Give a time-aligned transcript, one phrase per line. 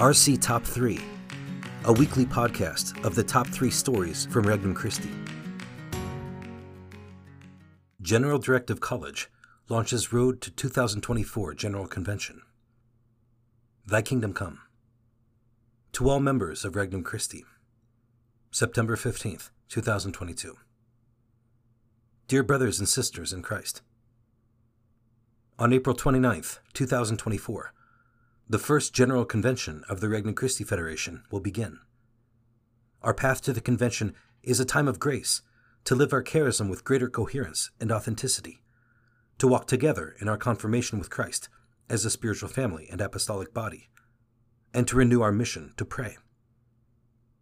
[0.00, 0.98] RC Top 3,
[1.84, 5.10] a weekly podcast of the top three stories from Regnum Christi.
[8.00, 9.28] General Directive College
[9.68, 12.40] launches Road to 2024 General Convention.
[13.84, 14.60] Thy Kingdom Come.
[15.92, 17.44] To all members of Regnum Christi,
[18.50, 20.56] September 15th, 2022.
[22.26, 23.82] Dear brothers and sisters in Christ,
[25.58, 27.74] on April 29th, 2024,
[28.50, 31.78] the first General Convention of the Regnum Christi Federation will begin.
[33.00, 35.42] Our path to the convention is a time of grace
[35.84, 38.64] to live our charism with greater coherence and authenticity,
[39.38, 41.48] to walk together in our confirmation with Christ
[41.88, 43.88] as a spiritual family and apostolic body,
[44.74, 46.16] and to renew our mission to pray.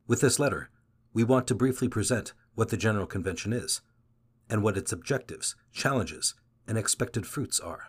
[0.07, 0.69] With this letter,
[1.15, 3.81] we want to briefly present what the General Convention is,
[4.51, 6.35] and what its objectives, challenges,
[6.67, 7.85] and expected fruits are,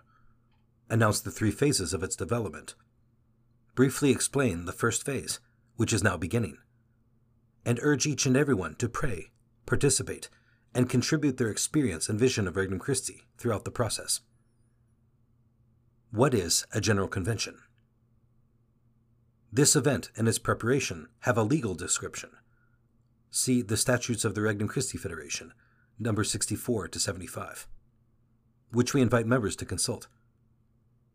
[0.89, 2.75] announce the three phases of its development
[3.79, 5.39] briefly explain the first phase,
[5.77, 6.57] which is now beginning,
[7.63, 9.31] and urge each and everyone to pray,
[9.65, 10.29] participate,
[10.75, 14.19] and contribute their experience and vision of Regnum Christi throughout the process.
[16.11, 17.57] What is a General Convention?
[19.49, 22.31] This event and its preparation have a legal description.
[23.31, 25.53] See the Statutes of the Regnum Christi Federation,
[25.97, 27.65] number 64 to 75,
[28.73, 30.09] which we invite members to consult.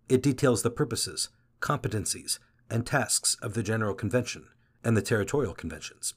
[0.09, 1.29] It details the purposes,
[1.61, 2.39] competencies,
[2.71, 4.49] and tasks of the General Convention
[4.83, 6.15] and the territorial conventions.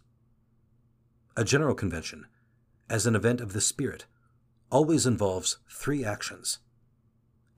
[1.35, 2.25] A General Convention,
[2.89, 4.05] as an event of the Spirit,
[4.71, 6.59] always involves three actions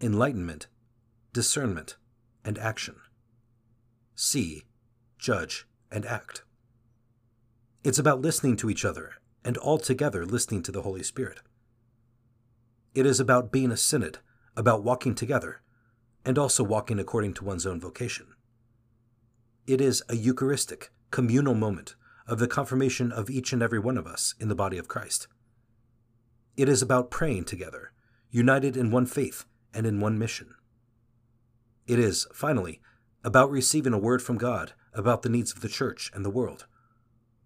[0.01, 0.67] enlightenment,
[1.33, 1.97] discernment,
[2.45, 2.95] and action.
[4.15, 4.63] See,
[5.17, 6.43] judge, and act.
[7.83, 11.39] It's about listening to each other and all together listening to the Holy Spirit.
[12.93, 14.19] It is about being a synod,
[14.55, 15.61] about walking together,
[16.25, 18.27] and also walking according to one's own vocation.
[19.69, 24.07] It is a Eucharistic, communal moment of the confirmation of each and every one of
[24.07, 25.27] us in the body of Christ.
[26.57, 27.91] It is about praying together,
[28.31, 30.55] united in one faith and in one mission.
[31.85, 32.81] It is, finally,
[33.23, 36.65] about receiving a word from God about the needs of the church and the world,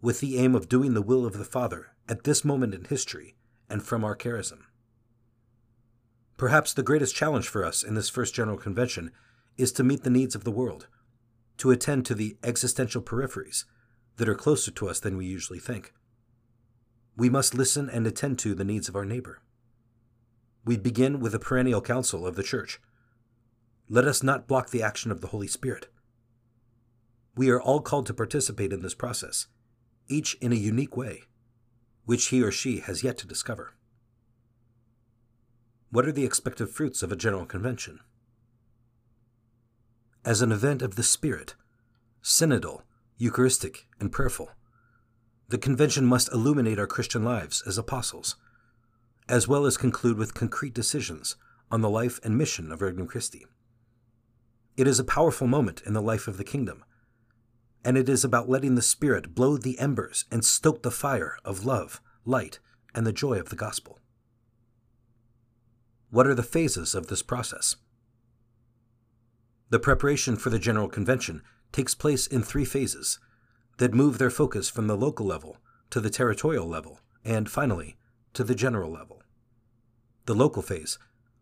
[0.02, 3.36] with the aim of doing the will of the Father at this moment in history
[3.70, 4.60] and from our charism.
[6.38, 9.12] Perhaps the greatest challenge for us in this first General Convention
[9.58, 10.88] is to meet the needs of the world
[11.58, 13.66] to attend to the existential peripheries
[14.18, 15.94] that are closer to us than we usually think.
[17.16, 19.42] We must listen and attend to the needs of our neighbor.
[20.66, 22.80] We begin with a perennial council of the Church.
[23.90, 25.88] Let us not block the action of the Holy Spirit.
[27.36, 29.48] We are all called to participate in this process,
[30.08, 31.24] each in a unique way,
[32.06, 33.74] which he or she has yet to discover.
[35.90, 38.00] What are the expected fruits of a general convention?
[40.26, 41.56] As an event of the Spirit,
[42.24, 42.84] synodal,
[43.18, 44.52] Eucharistic, and prayerful.
[45.50, 48.38] The convention must illuminate our Christian lives as apostles,
[49.28, 51.36] as well as conclude with concrete decisions
[51.70, 53.46] on the life and mission of Regnum Christi.
[54.78, 56.84] It is a powerful moment in the life of the kingdom,
[57.86, 61.66] and it is about letting the Spirit blow the embers and stoke the fire of
[61.66, 62.60] love, light,
[62.96, 64.00] and the joy of the gospel.
[66.10, 67.76] What are the phases of this process?
[69.70, 71.42] The preparation for the General Convention
[71.72, 73.20] takes place in three phases
[73.78, 75.58] that move their focus from the local level
[75.90, 77.98] to the territorial level and, finally,
[78.34, 79.22] to the general level.
[80.26, 80.98] The local phase,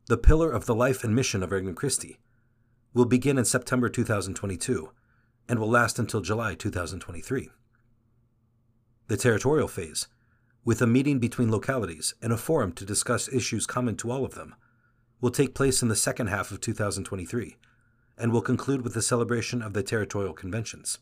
[0.07, 2.19] the pillar of the life and mission of Regnum Christi,
[2.93, 4.91] will begin in September 2022
[5.47, 7.49] and will last until July 2023.
[9.07, 10.07] The territorial phase,
[10.63, 14.35] with a meeting between localities and a forum to discuss issues common to all of
[14.35, 14.55] them,
[15.19, 17.57] will take place in the second half of 2023
[18.21, 20.99] and will conclude with the celebration of the territorial conventions.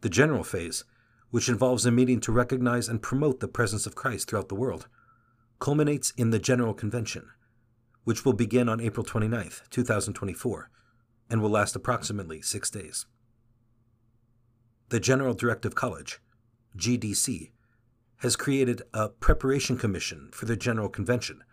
[0.00, 0.82] The general phase,
[1.30, 4.88] which involves a meeting to recognize and promote the presence of Christ throughout the world,
[5.60, 7.28] culminates in the General Convention,
[8.02, 10.70] which will begin on April 29, 2024,
[11.30, 13.06] and will last approximately six days.
[14.88, 16.18] The General Directive College,
[16.76, 17.52] GDC,
[18.22, 21.44] has created a preparation commission for the General Convention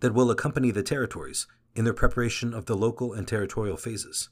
[0.00, 4.28] that will accompany the territories in their preparation of the local and territorial phases.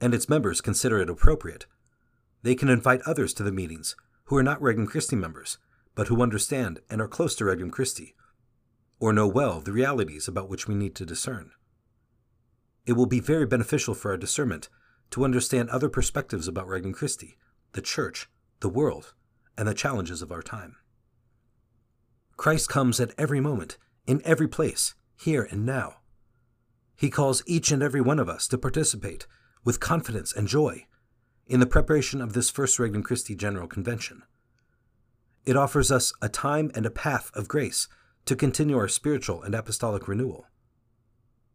[0.00, 1.66] and its members consider it appropriate,
[2.42, 5.58] they can invite others to the meetings who are not Regnum Christi members,
[5.94, 8.14] but who understand and are close to Regnum Christi,
[9.00, 11.50] or know well the realities about which we need to discern.
[12.86, 14.68] It will be very beneficial for our discernment
[15.10, 17.36] to understand other perspectives about Regnum Christi,
[17.72, 18.28] the Church,
[18.60, 19.14] the world,
[19.56, 20.76] and the challenges of our time.
[22.36, 25.96] Christ comes at every moment, in every place, here and now.
[26.94, 29.26] He calls each and every one of us to participate
[29.64, 30.86] with confidence and joy
[31.46, 34.22] in the preparation of this first Regnum Christi General Convention.
[35.44, 37.88] It offers us a time and a path of grace
[38.28, 40.46] to continue our spiritual and apostolic renewal.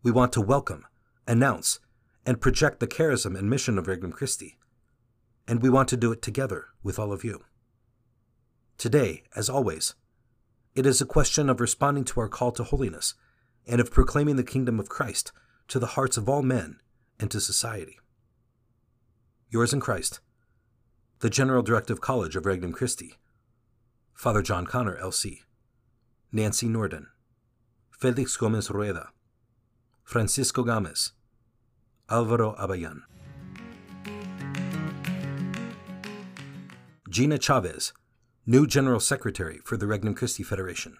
[0.01, 0.87] We want to welcome,
[1.27, 1.79] announce,
[2.25, 4.57] and project the charism and mission of Regnum Christi.
[5.47, 7.43] And we want to do it together with all of you.
[8.79, 9.93] Today, as always,
[10.73, 13.13] it is a question of responding to our call to holiness
[13.67, 15.31] and of proclaiming the kingdom of Christ
[15.67, 16.79] to the hearts of all men
[17.19, 17.99] and to society.
[19.51, 20.21] Yours in Christ,
[21.19, 23.19] the General Directive College of Regnum Christi,
[24.15, 25.43] Father John Connor, L.C.,
[26.35, 27.06] Nancy Nohrden,
[27.91, 29.09] Felix Gomez Rueda,
[30.03, 31.12] Francisco Gomez,
[32.09, 33.01] Alvaro Abellán.
[37.07, 37.94] Gina Chavez,
[38.47, 40.97] new General Secretary for the Regnum Christi Federation.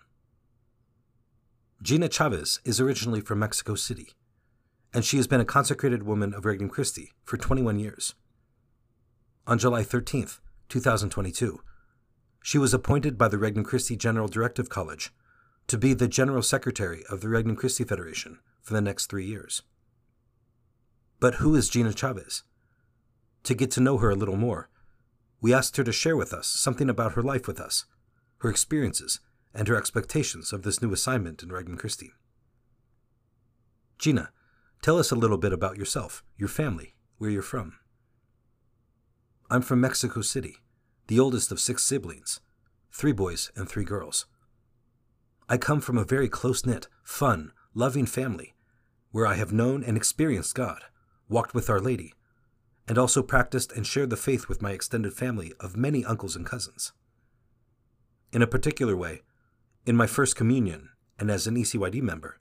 [1.81, 4.09] Gina Chavez is originally from Mexico City,
[4.94, 8.13] and she has been a consecrated woman of Regnum Christi for 21 years.
[9.47, 10.27] On July 13,
[10.69, 11.59] 2022,
[12.44, 15.12] she was appointed by the Regnum Christi General Directive College
[15.68, 19.62] to be the General Secretary of the Regnum Christi Federation for the next three years.
[21.19, 22.44] But who is Gina Chavez?
[23.44, 24.69] To get to know her a little more,
[25.42, 27.86] we asked her to share with us something about her life with us,
[28.39, 29.19] her experiences,
[29.54, 32.12] and her expectations of this new assignment in Regnum Christi.
[34.00, 34.31] Gina,
[34.81, 37.77] tell us a little bit about yourself, your family, where you're from.
[39.50, 40.57] I'm from Mexico City,
[41.07, 42.39] the oldest of six siblings,
[42.92, 44.25] three boys and three girls.
[45.50, 48.54] I come from a very close knit, fun, loving family
[49.12, 50.84] where I have known and experienced God
[51.30, 52.13] walked with Our Lady,
[52.88, 56.45] and also practiced and shared the faith with my extended family of many uncles and
[56.45, 56.92] cousins.
[58.31, 59.22] In a particular way,
[59.86, 62.40] in my first communion and as an ECYD member,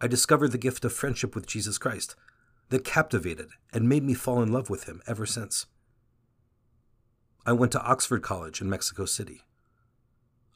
[0.00, 2.16] I discovered the gift of friendship with Jesus Christ
[2.70, 5.66] that captivated and made me fall in love with him ever since.
[7.44, 9.42] I went to Oxford College in Mexico City.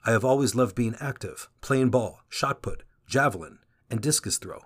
[0.05, 3.59] I have always loved being active, playing ball, shot put, javelin,
[3.91, 4.63] and discus throw,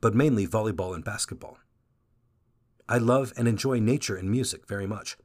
[0.00, 1.58] but mainly volleyball and basketball.
[2.88, 5.16] I love and enjoy nature and music very much.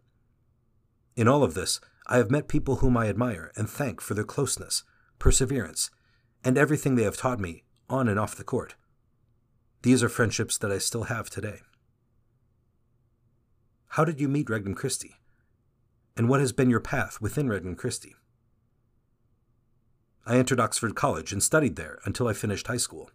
[1.16, 4.24] In all of this, I have met people whom I admire and thank for their
[4.24, 4.84] closeness,
[5.20, 5.90] perseverance,
[6.44, 8.76] and everything they have taught me on and off the court.
[9.84, 11.62] These are friendships that I still have today.
[13.90, 15.16] How did you meet Regnum Christi?
[16.16, 18.16] And what has been your path within Regnum Christi?
[20.26, 23.10] I entered Oxford College and studied there until I finished high school.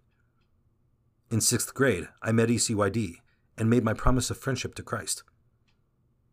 [1.30, 3.16] In sixth grade, I met ECYD
[3.56, 5.22] and made my promise of friendship to Christ.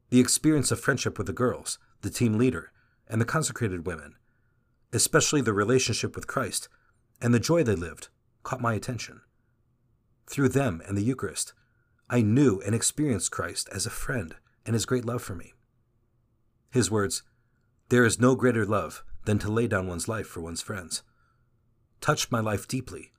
[0.10, 2.72] The experience of friendship with the girls, the team leader,
[3.08, 4.16] and the consecrated women,
[4.92, 6.70] especially the relationship with Christ
[7.22, 8.10] and the joy they lived,
[8.44, 9.22] caught my attention.
[10.28, 11.54] Through them and the Eucharist,
[12.10, 15.54] I knew and experienced Christ as a friend and his great love for me.
[16.72, 17.24] His words,
[17.90, 21.04] There is no greater love than to lay down one's life for one's friends,
[22.02, 23.12] touched my life deeply,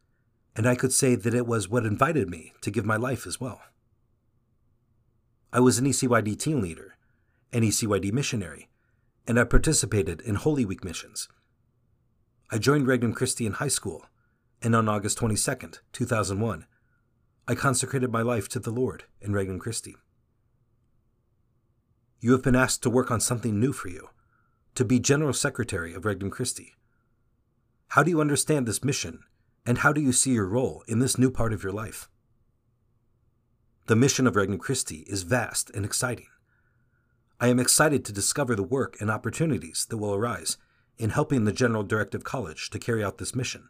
[0.56, 3.40] and I could say that it was what invited me to give my life as
[3.40, 3.60] well.
[5.52, 6.96] I was an ECYD team leader,
[7.52, 8.68] an ECYD missionary,
[9.26, 11.28] and I participated in Holy Week missions.
[12.50, 14.04] I joined Regnum Christi in high school,
[14.62, 16.66] and on August 22, 2001,
[17.46, 19.96] I consecrated my life to the Lord in Regnum Christi.
[22.20, 24.08] You have been asked to work on something new for you,
[24.74, 26.74] to be General Secretary of Regnum Christi.
[27.88, 29.20] How do you understand this mission,
[29.64, 32.08] and how do you see your role in this new part of your life?
[33.86, 36.28] the mission of Regnum Christi is vast and exciting.
[37.38, 40.56] I am excited to discover the work and opportunities that will arise
[40.96, 43.68] in helping the General Directive College to carry out this mission,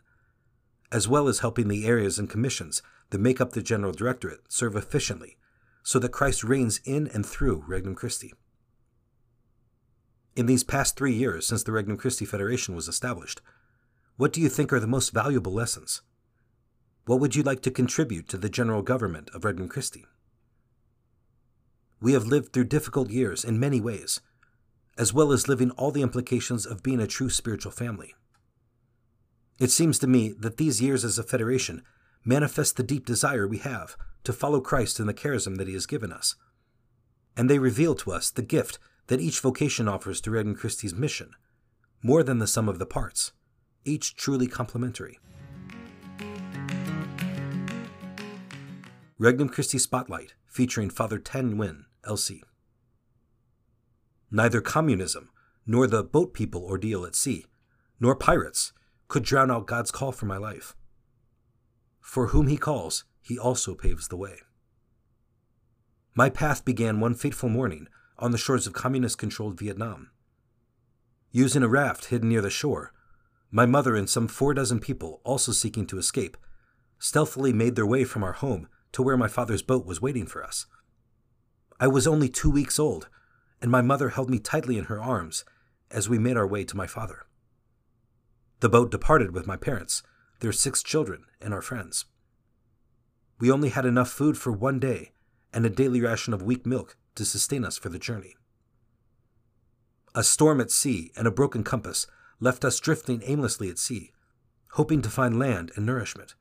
[0.93, 2.81] as well as helping the areas and commissions
[3.11, 5.37] that make up the General Directorate serve efficiently
[5.83, 8.33] so that Christ reigns in and through Regnum Christi.
[10.37, 13.41] In these past three years since the Regnum Christi Federation was established,
[14.17, 16.03] what do you think are the most valuable lessons?
[17.07, 20.07] What would you like to contribute to the general government of Regnum Christi?
[22.00, 24.21] We have lived through difficult years in many ways,
[24.99, 28.14] as well as living all the implications of being a true spiritual family.
[29.61, 31.83] It seems to me that these years as a federation
[32.25, 35.87] manifest the deep desire we have to follow Christ in the charism that He has
[35.87, 36.35] given us.
[37.37, 41.31] And they reveal to us the gift that each vocation offers to Regnum Christi's mission,
[42.03, 43.33] more than the sum of the parts,
[43.85, 45.19] each truly complementary.
[49.19, 52.41] Regnum Christi Spotlight, featuring Father Tan Nguyen, LC.
[54.31, 55.31] Neither communism,
[55.67, 57.47] nor the boat people ordeal at sea,
[58.01, 58.73] nor pirates
[59.09, 60.75] could drown out God's call for my life.
[62.01, 64.39] For whom he calls, he also paves the way.
[66.15, 70.11] My path began one fateful morning on the shores of communist controlled Vietnam.
[71.33, 72.92] Using a raft hidden near the shore,
[73.50, 76.37] my mother and some four dozen people, also seeking to escape,
[76.99, 80.42] stealthily made their way from our home to where my father's boat was waiting for
[80.42, 80.66] us.
[81.80, 83.09] I was only two weeks old,
[83.61, 85.44] and my mother held me tightly in her arms
[85.90, 87.26] as we made our way to my father.
[88.61, 90.02] The boat departed with my parents,
[90.40, 92.06] their six children, and our friends.
[93.38, 95.12] We only had enough food for one day
[95.52, 98.37] and a daily ration of weak milk to sustain us for the journey.
[100.14, 102.06] A storm at sea and a broken compass
[102.40, 104.12] left us drifting aimlessly at sea,
[104.73, 106.35] hoping to find land and nourishment.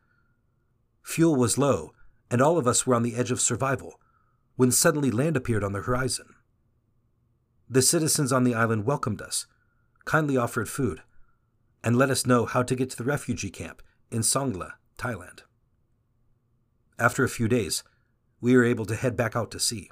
[1.03, 1.93] Fuel was low,
[2.29, 3.99] and all of us were on the edge of survival
[4.55, 6.35] when suddenly land appeared on the horizon.
[7.69, 9.47] The citizens on the island welcomed us,
[10.05, 11.01] kindly offered food,
[11.83, 15.41] and let us know how to get to the refugee camp in Songkhla, Thailand.
[16.99, 17.83] After a few days,
[18.39, 19.89] we were able to head back out to sea.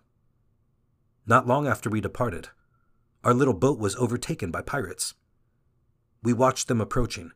[1.26, 2.50] Not long after we departed,
[3.24, 5.14] our little boat was overtaken by pirates.
[6.24, 7.32] We watched them approaching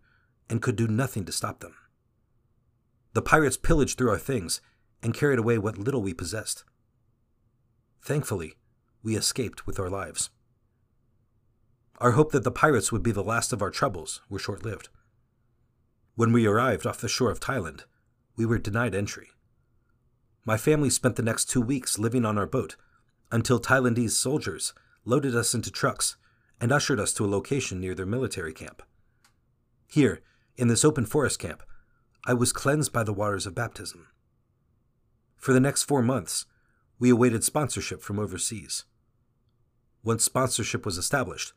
[0.50, 1.76] and could do nothing to stop them.
[3.14, 4.62] The pirates pillaged through our things
[5.02, 6.64] and carried away what little we possessed.
[8.02, 8.56] Thankfully,
[9.04, 10.30] we escaped with our lives.
[12.00, 14.90] Our hope that the pirates would be the last of our troubles were short lived.
[16.16, 17.82] When we arrived off the shore of Thailand,
[18.36, 19.30] we were denied entry.
[20.44, 22.76] My family spent the next two weeks living on our boat
[23.32, 26.18] until Thailandese soldiers loaded us into trucks
[26.60, 28.82] and ushered us to a location near their military camp.
[29.88, 30.22] Here,
[30.58, 31.64] in this open forest camp,
[32.26, 34.08] I was cleansed by the waters of baptism.
[35.38, 36.46] For the next four months,
[36.98, 38.86] we awaited sponsorship from overseas.
[40.04, 41.54] Once sponsorship was established,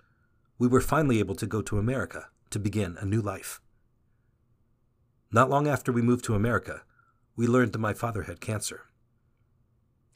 [0.58, 3.60] we were finally able to go to America to begin a new life.
[5.30, 6.82] Not long after we moved to America,
[7.36, 8.87] we learned that my father had cancer.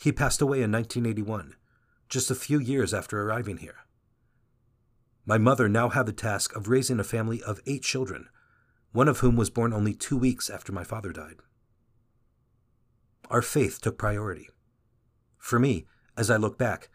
[0.02, 1.54] He passed away in 1981,
[2.08, 3.86] just a few years after arriving here.
[5.24, 8.28] My mother now had the task of raising a family of eight children,
[8.90, 11.36] one of whom was born only two weeks after my father died.
[13.30, 14.48] Our faith took priority.
[15.38, 16.88] For me, as I look back,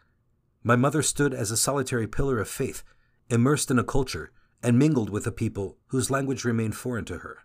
[0.62, 2.82] my mother stood as a solitary pillar of faith,
[3.30, 7.38] immersed in a culture and mingled with a people whose language remained foreign to her.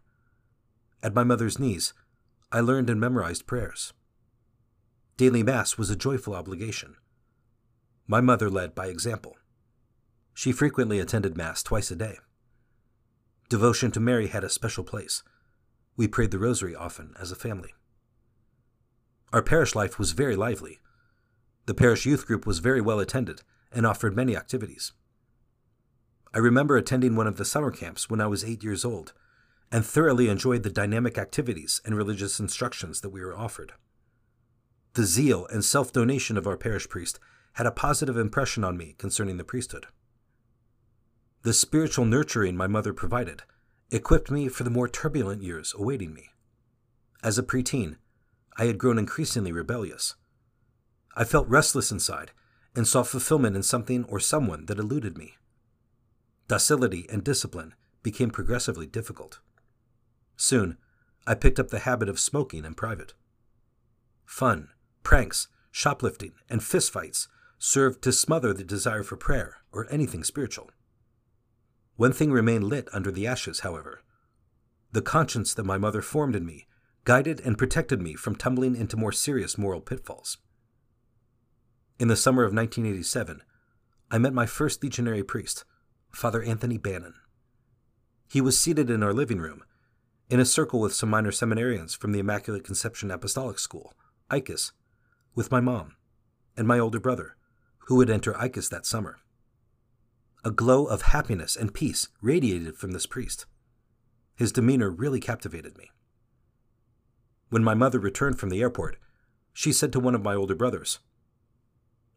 [1.02, 1.94] At my mother's knees,
[2.52, 3.94] I learned and memorized prayers.
[5.16, 6.96] Daily Mass was a joyful obligation.
[8.08, 9.38] My mother led by example.
[10.34, 12.18] She frequently attended Mass twice a day.
[13.48, 15.22] Devotion to Mary had a special place.
[15.96, 17.74] We prayed the Rosary often as a family.
[19.32, 20.80] Our parish life was very lively.
[21.68, 24.94] The parish youth group was very well attended and offered many activities.
[26.34, 29.14] I remember attending one of the summer camps when I was eight years old
[29.72, 33.74] and thoroughly enjoyed the dynamic activities and religious instructions that we were offered.
[34.96, 37.20] The zeal and self donation of our parish priest
[37.54, 39.88] had a positive impression on me concerning the priesthood.
[41.42, 43.44] The spiritual nurturing my mother provided
[43.90, 46.30] equipped me for the more turbulent years awaiting me.
[47.24, 47.98] As a preteen,
[48.58, 50.16] I had grown increasingly rebellious.
[51.16, 52.32] I felt restless inside
[52.76, 55.36] and saw fulfillment in something or someone that eluded me.
[56.48, 57.74] Docility and discipline
[58.04, 59.40] became progressively difficult.
[60.36, 60.78] Soon,
[61.26, 63.14] I picked up the habit of smoking in private.
[64.26, 64.70] Fun,
[65.04, 70.70] pranks, shoplifting, and fistfights served to smother the desire for prayer or anything spiritual.
[71.96, 74.02] One thing remained lit under the ashes, however
[74.94, 76.68] the conscience that my mother formed in me
[77.04, 80.38] guided and protected me from tumbling into more serious moral pitfalls.
[82.00, 83.42] In the summer of 1987,
[84.12, 85.66] I met my first legionary priest,
[86.12, 87.16] Father Anthony Bannon.
[88.30, 89.64] He was seated in our living room,
[90.30, 93.94] in a circle with some minor seminarians from the Immaculate Conception Apostolic School,
[94.30, 94.72] ICAS,
[95.36, 95.96] with my mom
[96.56, 97.36] and my older brother,
[97.88, 99.20] who would enter ICAS that summer.
[100.46, 103.46] A glow of happiness and peace radiated from this priest.
[104.36, 105.92] His demeanor really captivated me.
[107.50, 108.98] When my mother returned from the airport,
[109.54, 111.00] she said to one of my older brothers,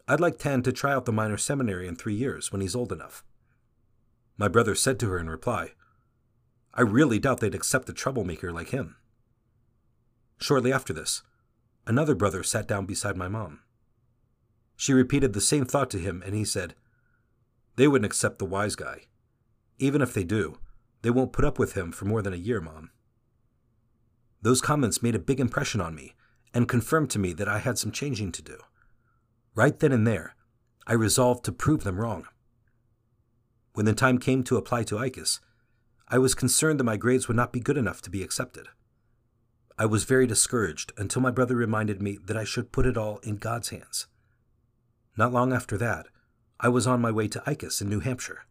[0.09, 2.93] I'd like Tan to try out the minor seminary in three years when he's old
[2.93, 3.25] enough.
[4.39, 5.73] My brother said to her in reply,
[6.73, 8.97] I really doubt they'd accept a troublemaker like him.
[10.39, 11.23] Shortly after this,
[11.87, 13.61] another brother sat down beside my mom.
[14.77, 16.75] She repeated the same thought to him, and he said,
[17.77, 19.03] They wouldn't accept the wise guy.
[19.79, 20.59] Even if they do,
[21.03, 22.91] they won't put up with him for more than a year, Mom.
[24.43, 26.15] Those comments made a big impression on me
[26.53, 28.59] and confirmed to me that I had some changing to do.
[29.55, 30.35] Right then and there,
[30.87, 32.27] I resolved to prove them wrong.
[33.73, 35.41] When the time came to apply to ICAS,
[36.09, 38.69] I was concerned that my grades would not be good enough to be accepted.
[39.79, 43.19] I was very discouraged until my brother reminded me that I should put it all
[43.19, 44.07] in God's hands.
[45.19, 46.07] Not long after that,
[46.59, 48.47] I was on my way to ICAS in New Hampshire.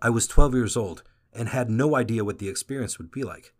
[0.00, 1.02] I was 12 years old
[1.32, 3.52] and had no idea what the experience would be like,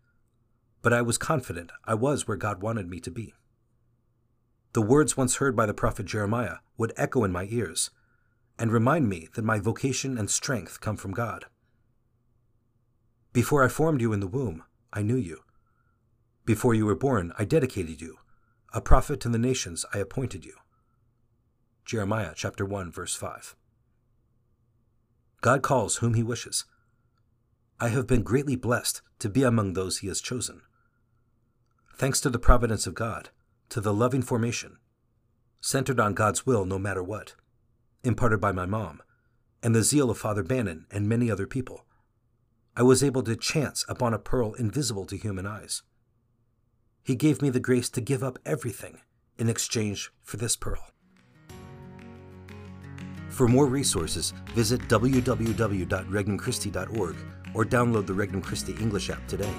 [0.81, 3.33] but I was confident I was where God wanted me to be.
[4.71, 7.89] The words once heard by the prophet Jeremiah would echo in my ears
[8.57, 11.45] and remind me that my vocation and strength come from God.
[13.33, 15.39] Before I formed you in the womb, I knew you.
[16.45, 18.17] Before you were born, I dedicated you.
[18.73, 20.55] A prophet to the nations, I appointed you.
[21.85, 23.55] Jeremiah chapter 1 verse 5.
[25.41, 26.65] God calls whom he wishes.
[27.79, 30.61] I have been greatly blessed to be among those he has chosen.
[31.95, 33.29] Thanks to the providence of God,
[33.69, 34.77] to the loving formation,
[35.61, 37.35] centered on God's will no matter what,
[38.03, 39.01] imparted by my mom,
[39.61, 41.85] and the zeal of Father Bannon and many other people,
[42.75, 45.83] I was able to chance upon a pearl invisible to human eyes.
[47.03, 48.99] He gave me the grace to give up everything
[49.37, 50.81] in exchange for this pearl.
[53.29, 57.15] For more resources, visit www.regnumchristi.org
[57.53, 59.53] or download the Regnum Christi English app today.